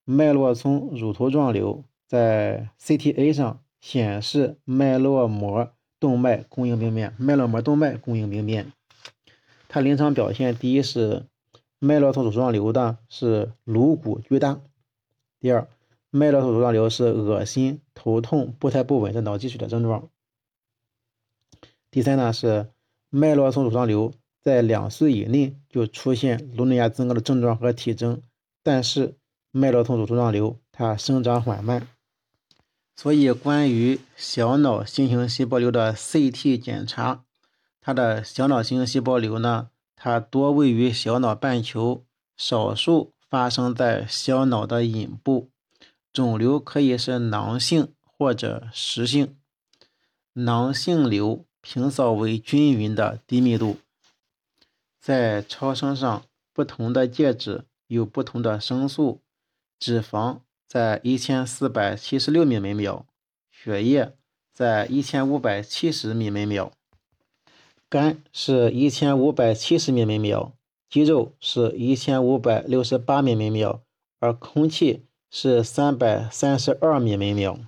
[0.03, 3.63] 脉络丛乳头状瘤在 CTA 上。
[3.81, 8.71] 显示脉络膜动脉供应病变，脉络膜动脉供应病变。
[9.67, 11.25] 它临床表现，第一是
[11.79, 14.61] 脉络丛乳状瘤的是颅骨巨大；
[15.39, 15.67] 第二，
[16.09, 20.09] 脉络丛乳头状瘤是恶心、头痛、步态不稳的脑积水的症状；
[21.89, 22.67] 第三呢是
[23.09, 28.21] 脉络丛乳头状瘤在两岁以内就出现颅内压增高的症状和体征，
[28.61, 29.15] 但是
[29.51, 31.87] 脉络丛乳头状瘤它生长缓慢。
[33.01, 37.23] 所以，关于小脑新型细胞瘤的 CT 检查，
[37.81, 42.05] 它的小脑新型细胞瘤呢，它多位于小脑半球，
[42.37, 45.49] 少数发生在小脑的隐部。
[46.13, 49.35] 肿瘤可以是囊性或者实性。
[50.33, 53.79] 囊性瘤平扫为均匀的低密度。
[54.99, 59.23] 在超声上，不同的介质有不同的声速，
[59.79, 60.41] 脂肪。
[60.71, 63.03] 在一千四百七十六米每秒，
[63.51, 64.15] 血液
[64.53, 66.71] 在一千五百七十米每秒，
[67.89, 70.53] 肝是一千五百七十米每秒，
[70.89, 73.81] 肌肉是一千五百六十八米每秒，
[74.21, 77.59] 而空气是三百三十二米每秒。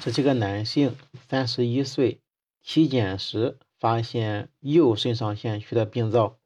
[0.00, 0.96] 这是个男性，
[1.28, 2.22] 三十一岁，
[2.62, 6.38] 体检时发现右肾上腺区的病灶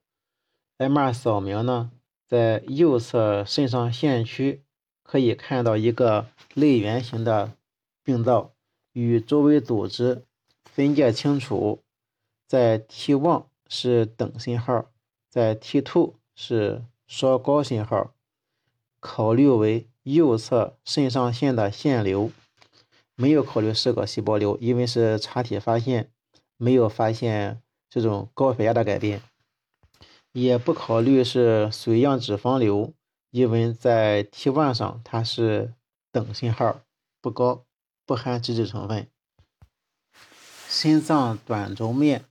[0.79, 1.93] ，MR 扫描呢，
[2.27, 4.65] 在右侧肾上腺区。
[5.07, 7.53] 可以看到一个类圆形的
[8.03, 8.51] 病灶，
[8.93, 10.25] 与周围组织
[10.65, 11.81] 分界清楚。
[12.49, 14.87] 在 T1 是等信号，
[15.31, 18.13] 在 T2 是稍高信号，
[19.01, 22.31] 考虑为右侧肾上腺的腺瘤，
[23.15, 26.11] 没有考虑是个细胞瘤，因为是查体发现，
[26.57, 29.23] 没有发现这种高血压的改变，
[30.33, 32.93] 也不考虑是髓样脂肪瘤。
[33.37, 35.75] 因为在 T1 上它是
[36.11, 36.81] 等信号，
[37.21, 37.67] 不高，
[38.07, 39.11] 不含脂质成分。
[40.71, 42.25] 心脏短轴面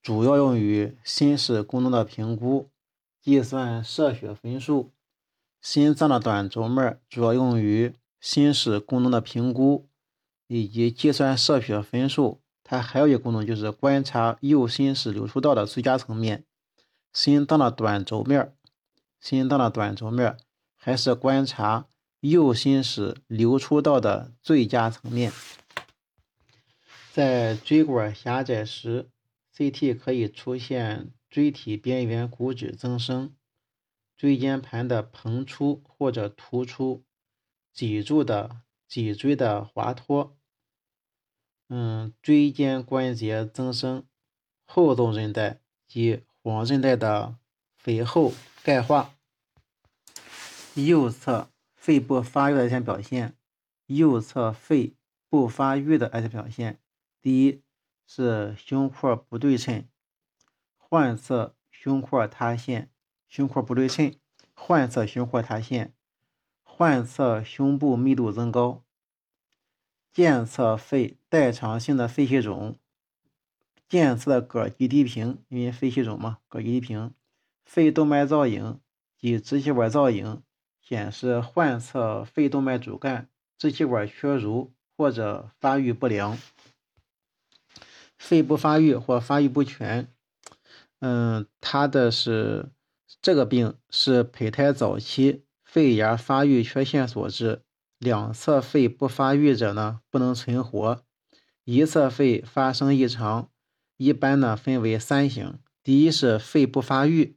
[0.00, 2.70] 主要用于心室功能的评估，
[3.20, 4.92] 计算射血分数。
[5.60, 9.88] 心脏的短轴面主要用于心室功能的评估
[10.46, 12.40] 以及计算射血分数。
[12.62, 16.44] 它还有一个功能就是观察右心室流出道的最佳层面。
[17.12, 18.54] 心脏的短轴面，
[19.20, 20.36] 心脏的短轴面。
[20.84, 21.88] 还是观察
[22.20, 25.32] 右心室流出道的最佳层面。
[27.10, 29.08] 在椎管狭窄时
[29.56, 33.34] ，CT 可以出现椎体边缘骨质增生、
[34.14, 37.02] 椎间盘的膨出或者突出、
[37.72, 40.36] 脊柱的脊椎的滑脱，
[41.70, 44.04] 嗯，椎间关节增生、
[44.66, 47.38] 后纵韧带及黄韧带的
[47.74, 49.13] 肥厚钙化。
[50.74, 53.36] 右侧肺部发育的一些表现，
[53.86, 54.96] 右侧肺
[55.28, 56.80] 部发育的一些表现，
[57.22, 57.62] 第一
[58.06, 59.86] 是胸廓不对称，
[60.76, 62.90] 患侧胸廓塌陷，
[63.28, 64.12] 胸廓不对称，
[64.54, 65.94] 患侧胸廓塌陷，
[66.64, 68.82] 患侧胸部密度增高，
[70.12, 72.76] 间侧肺代偿性的肺气肿，
[73.88, 77.14] 间侧的膈肌低平，因为肺气肿嘛，膈肌低平，
[77.64, 78.80] 肺动脉造影
[79.16, 80.42] 及支气管造影。
[80.86, 86.38] 显示患侧肺动脉主干支气管缺如或者发育不良，
[88.18, 90.08] 肺部发育或发育不全。
[91.00, 92.70] 嗯，他的是
[93.20, 97.62] 这个病是胚胎早期肺芽发育缺陷所致。
[97.98, 101.02] 两侧肺不发育者呢不能存活。
[101.64, 103.50] 一侧肺发生异常，
[103.96, 105.58] 一般呢分为三型。
[105.82, 107.36] 第一是肺不发育，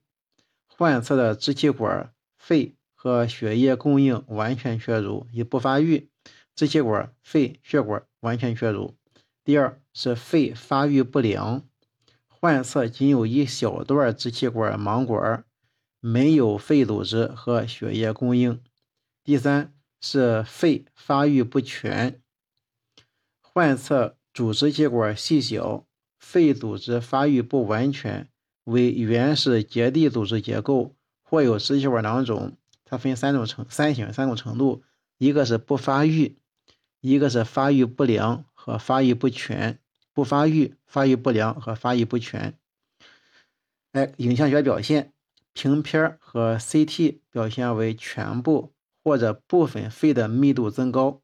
[0.68, 2.77] 患侧的支气管肺。
[3.08, 6.10] 和血液供应完全缺如，已不发育。
[6.54, 8.96] 支气管、肺、血管完全缺乳；
[9.46, 11.66] 第二是肺发育不良，
[12.28, 15.46] 患侧仅有一小段支气管盲管，
[16.02, 18.58] 没有肺组织和血液供应；
[19.24, 22.20] 第三是肺发育不全，
[23.42, 25.86] 患侧主支气管细小，
[26.20, 28.28] 肺组织发育不完全，
[28.66, 32.58] 为原始结缔组织结构，或有支气管囊肿。
[32.90, 34.84] 它分三种程三型三种程度，
[35.18, 36.38] 一个是不发育，
[37.02, 39.80] 一个是发育不良和发育不全。
[40.14, 42.58] 不发育、发育不良和发育不全。
[43.92, 45.14] 哎，影像学表现，
[45.54, 48.74] 平片和 CT 表现为全部
[49.04, 51.22] 或者部分肺的密度增高，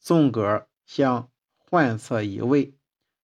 [0.00, 2.74] 纵隔向患侧移位，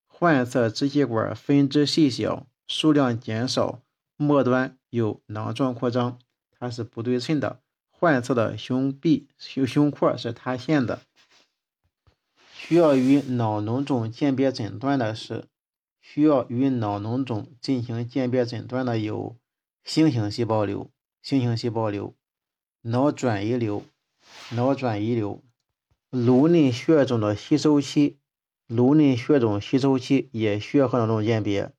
[0.07, 3.83] 患侧支气管分支细小，数量减少，
[4.15, 6.21] 末端有囊状扩张，
[6.57, 7.61] 它是不对称的。
[8.01, 11.03] 患侧的胸壁、胸胸廓是塌陷的。
[12.55, 15.45] 需要与脑脓肿鉴别诊断的是，
[16.01, 19.37] 需要与脑脓肿进行鉴别诊断的有
[19.85, 20.91] 星形细胞瘤、
[21.21, 22.15] 星形细胞瘤、
[22.81, 23.85] 脑转移瘤、
[24.53, 25.43] 脑转移瘤、
[26.09, 28.17] 颅内血肿的吸收期、
[28.67, 31.75] 颅内血肿吸收期也需要和脑肿鉴别。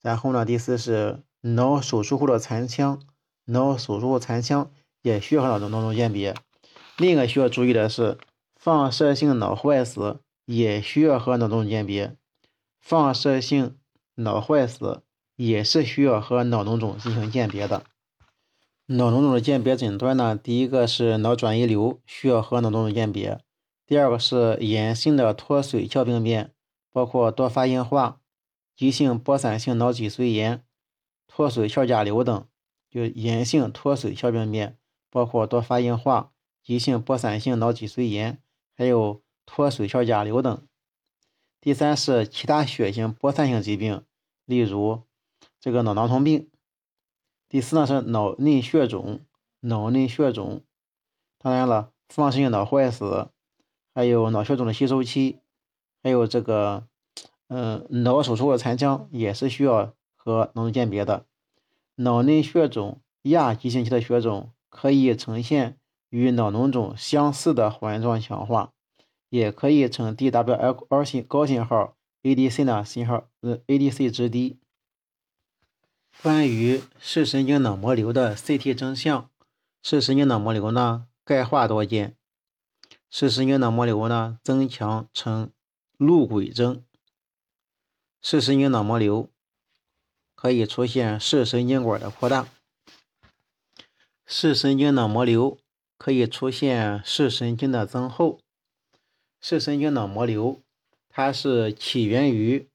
[0.00, 3.02] 然后呢，第四是脑手术后的残腔，
[3.46, 4.70] 脑手术后残腔。
[5.06, 6.34] 也需要和脑中脑中鉴别。
[6.96, 8.18] 另一个需要注意的是，
[8.56, 12.16] 放射性脑坏死也需要和脑中鉴别。
[12.80, 13.76] 放射性
[14.16, 15.04] 脑坏死
[15.36, 17.84] 也是需要和脑脓肿进行鉴别的。
[18.86, 23.38] 脑脓肿的鉴别诊断呢，第一个是脑转移瘤，需要和脑脓肿鉴别；
[23.86, 26.52] 第二个是炎性的脱髓鞘病变，
[26.90, 28.18] 包括多发硬化、
[28.74, 30.64] 急性播散性脑脊髓炎、
[31.28, 32.48] 脱髓鞘甲瘤等，
[32.90, 34.76] 就炎性脱髓鞘病变。
[35.10, 36.32] 包括多发硬化、
[36.62, 38.42] 急性播散性脑脊髓炎，
[38.76, 40.66] 还有脱髓鞘甲瘤等。
[41.60, 44.04] 第三是其他血型播散性疾病，
[44.44, 45.02] 例如
[45.58, 46.48] 这个脑囊虫病。
[47.48, 49.20] 第四呢是脑内血肿，
[49.60, 50.62] 脑内血肿。
[51.38, 53.30] 当然了，放射性脑坏死，
[53.94, 55.38] 还有脑血肿的吸收期，
[56.02, 56.86] 还有这个
[57.48, 61.26] 嗯脑手术的残腔也是需要和脑鉴别的。
[61.94, 64.50] 脑内血肿亚急性期的血肿。
[64.76, 65.78] 可以呈现
[66.10, 68.74] 与脑脓肿相似的环状强化，
[69.30, 74.58] 也可以呈 DWL 信高信号，ADC 呢信号呃 ADC 值低。
[76.22, 79.30] 关于视神经脑膜瘤的 CT 征象，
[79.82, 82.14] 视神经脑膜瘤呢钙化多见，
[83.10, 85.50] 视神经脑膜瘤呢增强呈
[85.96, 86.84] 路轨征，
[88.20, 89.30] 视神经脑膜瘤
[90.34, 92.48] 可以出现视神经管的扩大。
[94.28, 95.56] 视神经脑膜瘤
[95.96, 98.40] 可以出现视神经的增厚。
[99.40, 100.60] 视神经脑膜瘤，
[101.08, 102.66] 它是起源于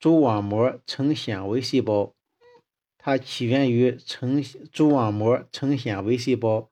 [0.00, 2.14] 蛛网膜呈纤维细胞，
[2.96, 6.70] 它起源于呈蛛网膜呈纤维细胞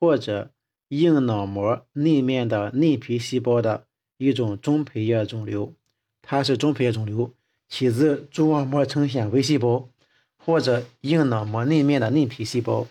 [0.00, 0.50] 或者
[0.88, 3.84] 硬脑膜内面的内皮细胞的
[4.16, 5.74] 一种中胚叶肿瘤。
[6.22, 7.34] 它是中胚叶肿瘤，
[7.68, 9.90] 起自蛛网膜呈纤维细胞
[10.38, 12.86] 或者硬脑膜内面的内皮细胞。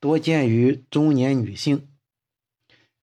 [0.00, 1.86] 多见于中年女性。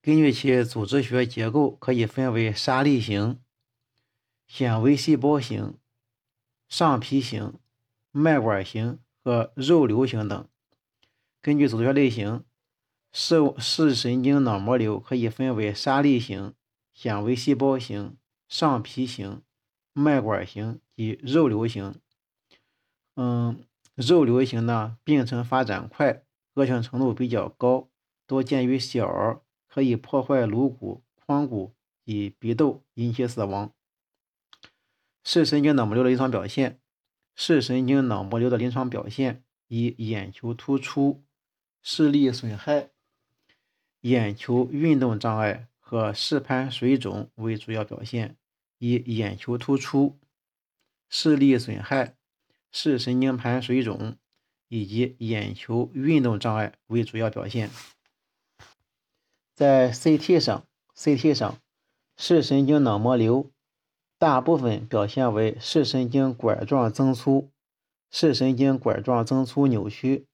[0.02, 3.40] 根据其组织学结构，可以分为沙粒型、
[4.48, 5.78] 纤维细胞型、
[6.68, 7.60] 上皮型、
[8.12, 10.50] 脉管型和肉瘤型等。
[11.40, 12.44] 根据组织学类型，
[13.12, 16.56] 视视神经脑膜瘤可以分为沙粒型、
[16.94, 18.18] 纤维细胞型、
[18.50, 19.44] 上皮型、
[19.94, 21.94] 脉管型及肉瘤型。
[23.16, 26.24] 嗯，肉瘤型呢，病程发展快。
[26.58, 27.88] 恶性程度比较高，
[28.26, 33.72] 多见于小儿，可以破坏颅骨、眶骨及鼻窦，引起死亡。
[35.24, 36.80] 视神经脑膜瘤的临床表现，
[37.36, 41.24] 视神经脑膜瘤的临床表现以眼球突出、
[41.84, 42.90] 视力损害、
[44.02, 48.36] 眼球运动障碍和视盘水肿为主要表现。
[48.80, 50.20] 以眼球突出、
[51.10, 52.16] 视力损害、
[52.72, 54.18] 视神经盘水肿。
[54.68, 57.70] 以及眼球运动障碍为主要表现。
[59.54, 60.66] 在 CT 上
[60.96, 61.58] ，CT 上
[62.16, 63.50] 视神经脑膜瘤
[64.20, 67.50] 大部分表现为视神经管状增粗、
[68.12, 70.26] 视神经管状增粗扭曲，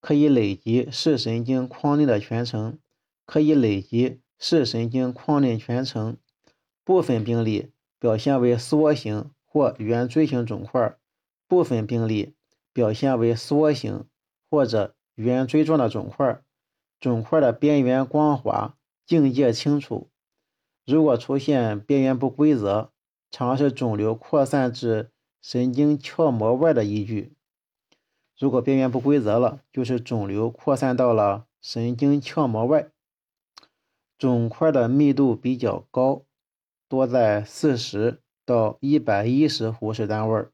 [0.00, 2.78] 可以累及视神经眶内的全程，
[3.24, 6.16] 可以累及视神经眶内全程。
[6.82, 10.96] 部分病例表现为梭形或圆锥形肿块，
[11.46, 12.34] 部分病例。
[12.80, 14.06] 表现为梭形
[14.48, 16.40] 或者圆锥状的肿块，
[16.98, 18.74] 肿块的边缘光滑，
[19.04, 20.08] 境界清楚。
[20.86, 22.90] 如果出现边缘不规则，
[23.30, 25.10] 常是肿瘤扩散至
[25.42, 27.34] 神经鞘膜外的依据。
[28.38, 32.88] 如果边缘不规则了，就是肿瘤扩散到了神经鞘膜外，
[34.16, 36.22] 肿块的密度比较高，
[36.88, 40.46] 多在四十到一百一十胡氏单位，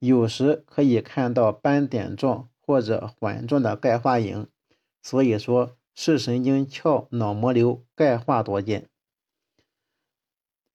[0.00, 4.48] 有时可以看到斑点状或者环状的钙化影。
[5.00, 8.88] 所以说，视神经鞘脑膜瘤钙化多见。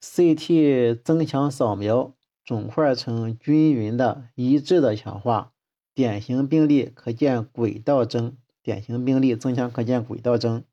[0.02, 2.14] CT 增强扫描，
[2.44, 5.52] 肿块呈均匀的、一致的强化。
[5.94, 10.64] 典型病例可见轨道征，典型病例增强可见轨道征，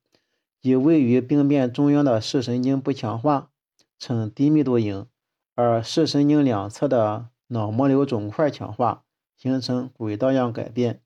[0.61, 3.51] 即位于病变中央的视神经不强化，
[3.99, 5.07] 呈低密度影，
[5.55, 9.05] 而视神经两侧的脑膜瘤肿块强化，
[9.37, 11.03] 形成轨道样改变。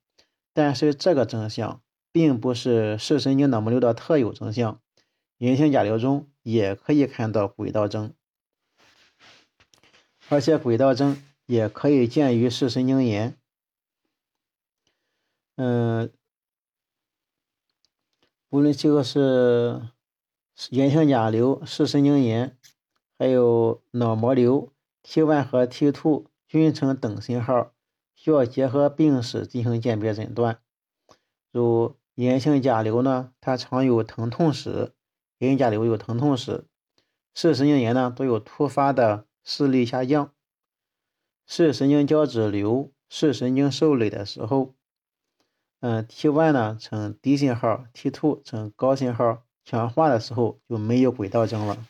[0.52, 1.82] 但是这个征象
[2.12, 4.80] 并不是视神经脑膜瘤的特有征象，
[5.38, 8.14] 隐性甲瘤中也可以看到轨道征，
[10.28, 13.36] 而且轨道征也可以见于视神经炎。
[15.56, 16.12] 嗯，
[18.50, 19.82] 无论这个是
[20.70, 22.56] 炎性甲瘤、视神经炎，
[23.18, 24.72] 还有脑膜瘤
[25.02, 27.72] ，T1 和 T2 均呈等信号，
[28.14, 30.60] 需要结合病史进行鉴别诊断。
[31.50, 34.92] 如炎性甲瘤呢，它常有疼痛史，
[35.38, 36.64] 炎甲瘤有疼痛史；
[37.34, 40.32] 视神经炎呢，都有突发的视力下降。
[41.46, 44.74] 视神经胶质瘤、视神经受累的时候。
[45.80, 51.86] 嗯，T1 呢呈低信号，T2 呈高信号，强化的时候就没有轨道征了。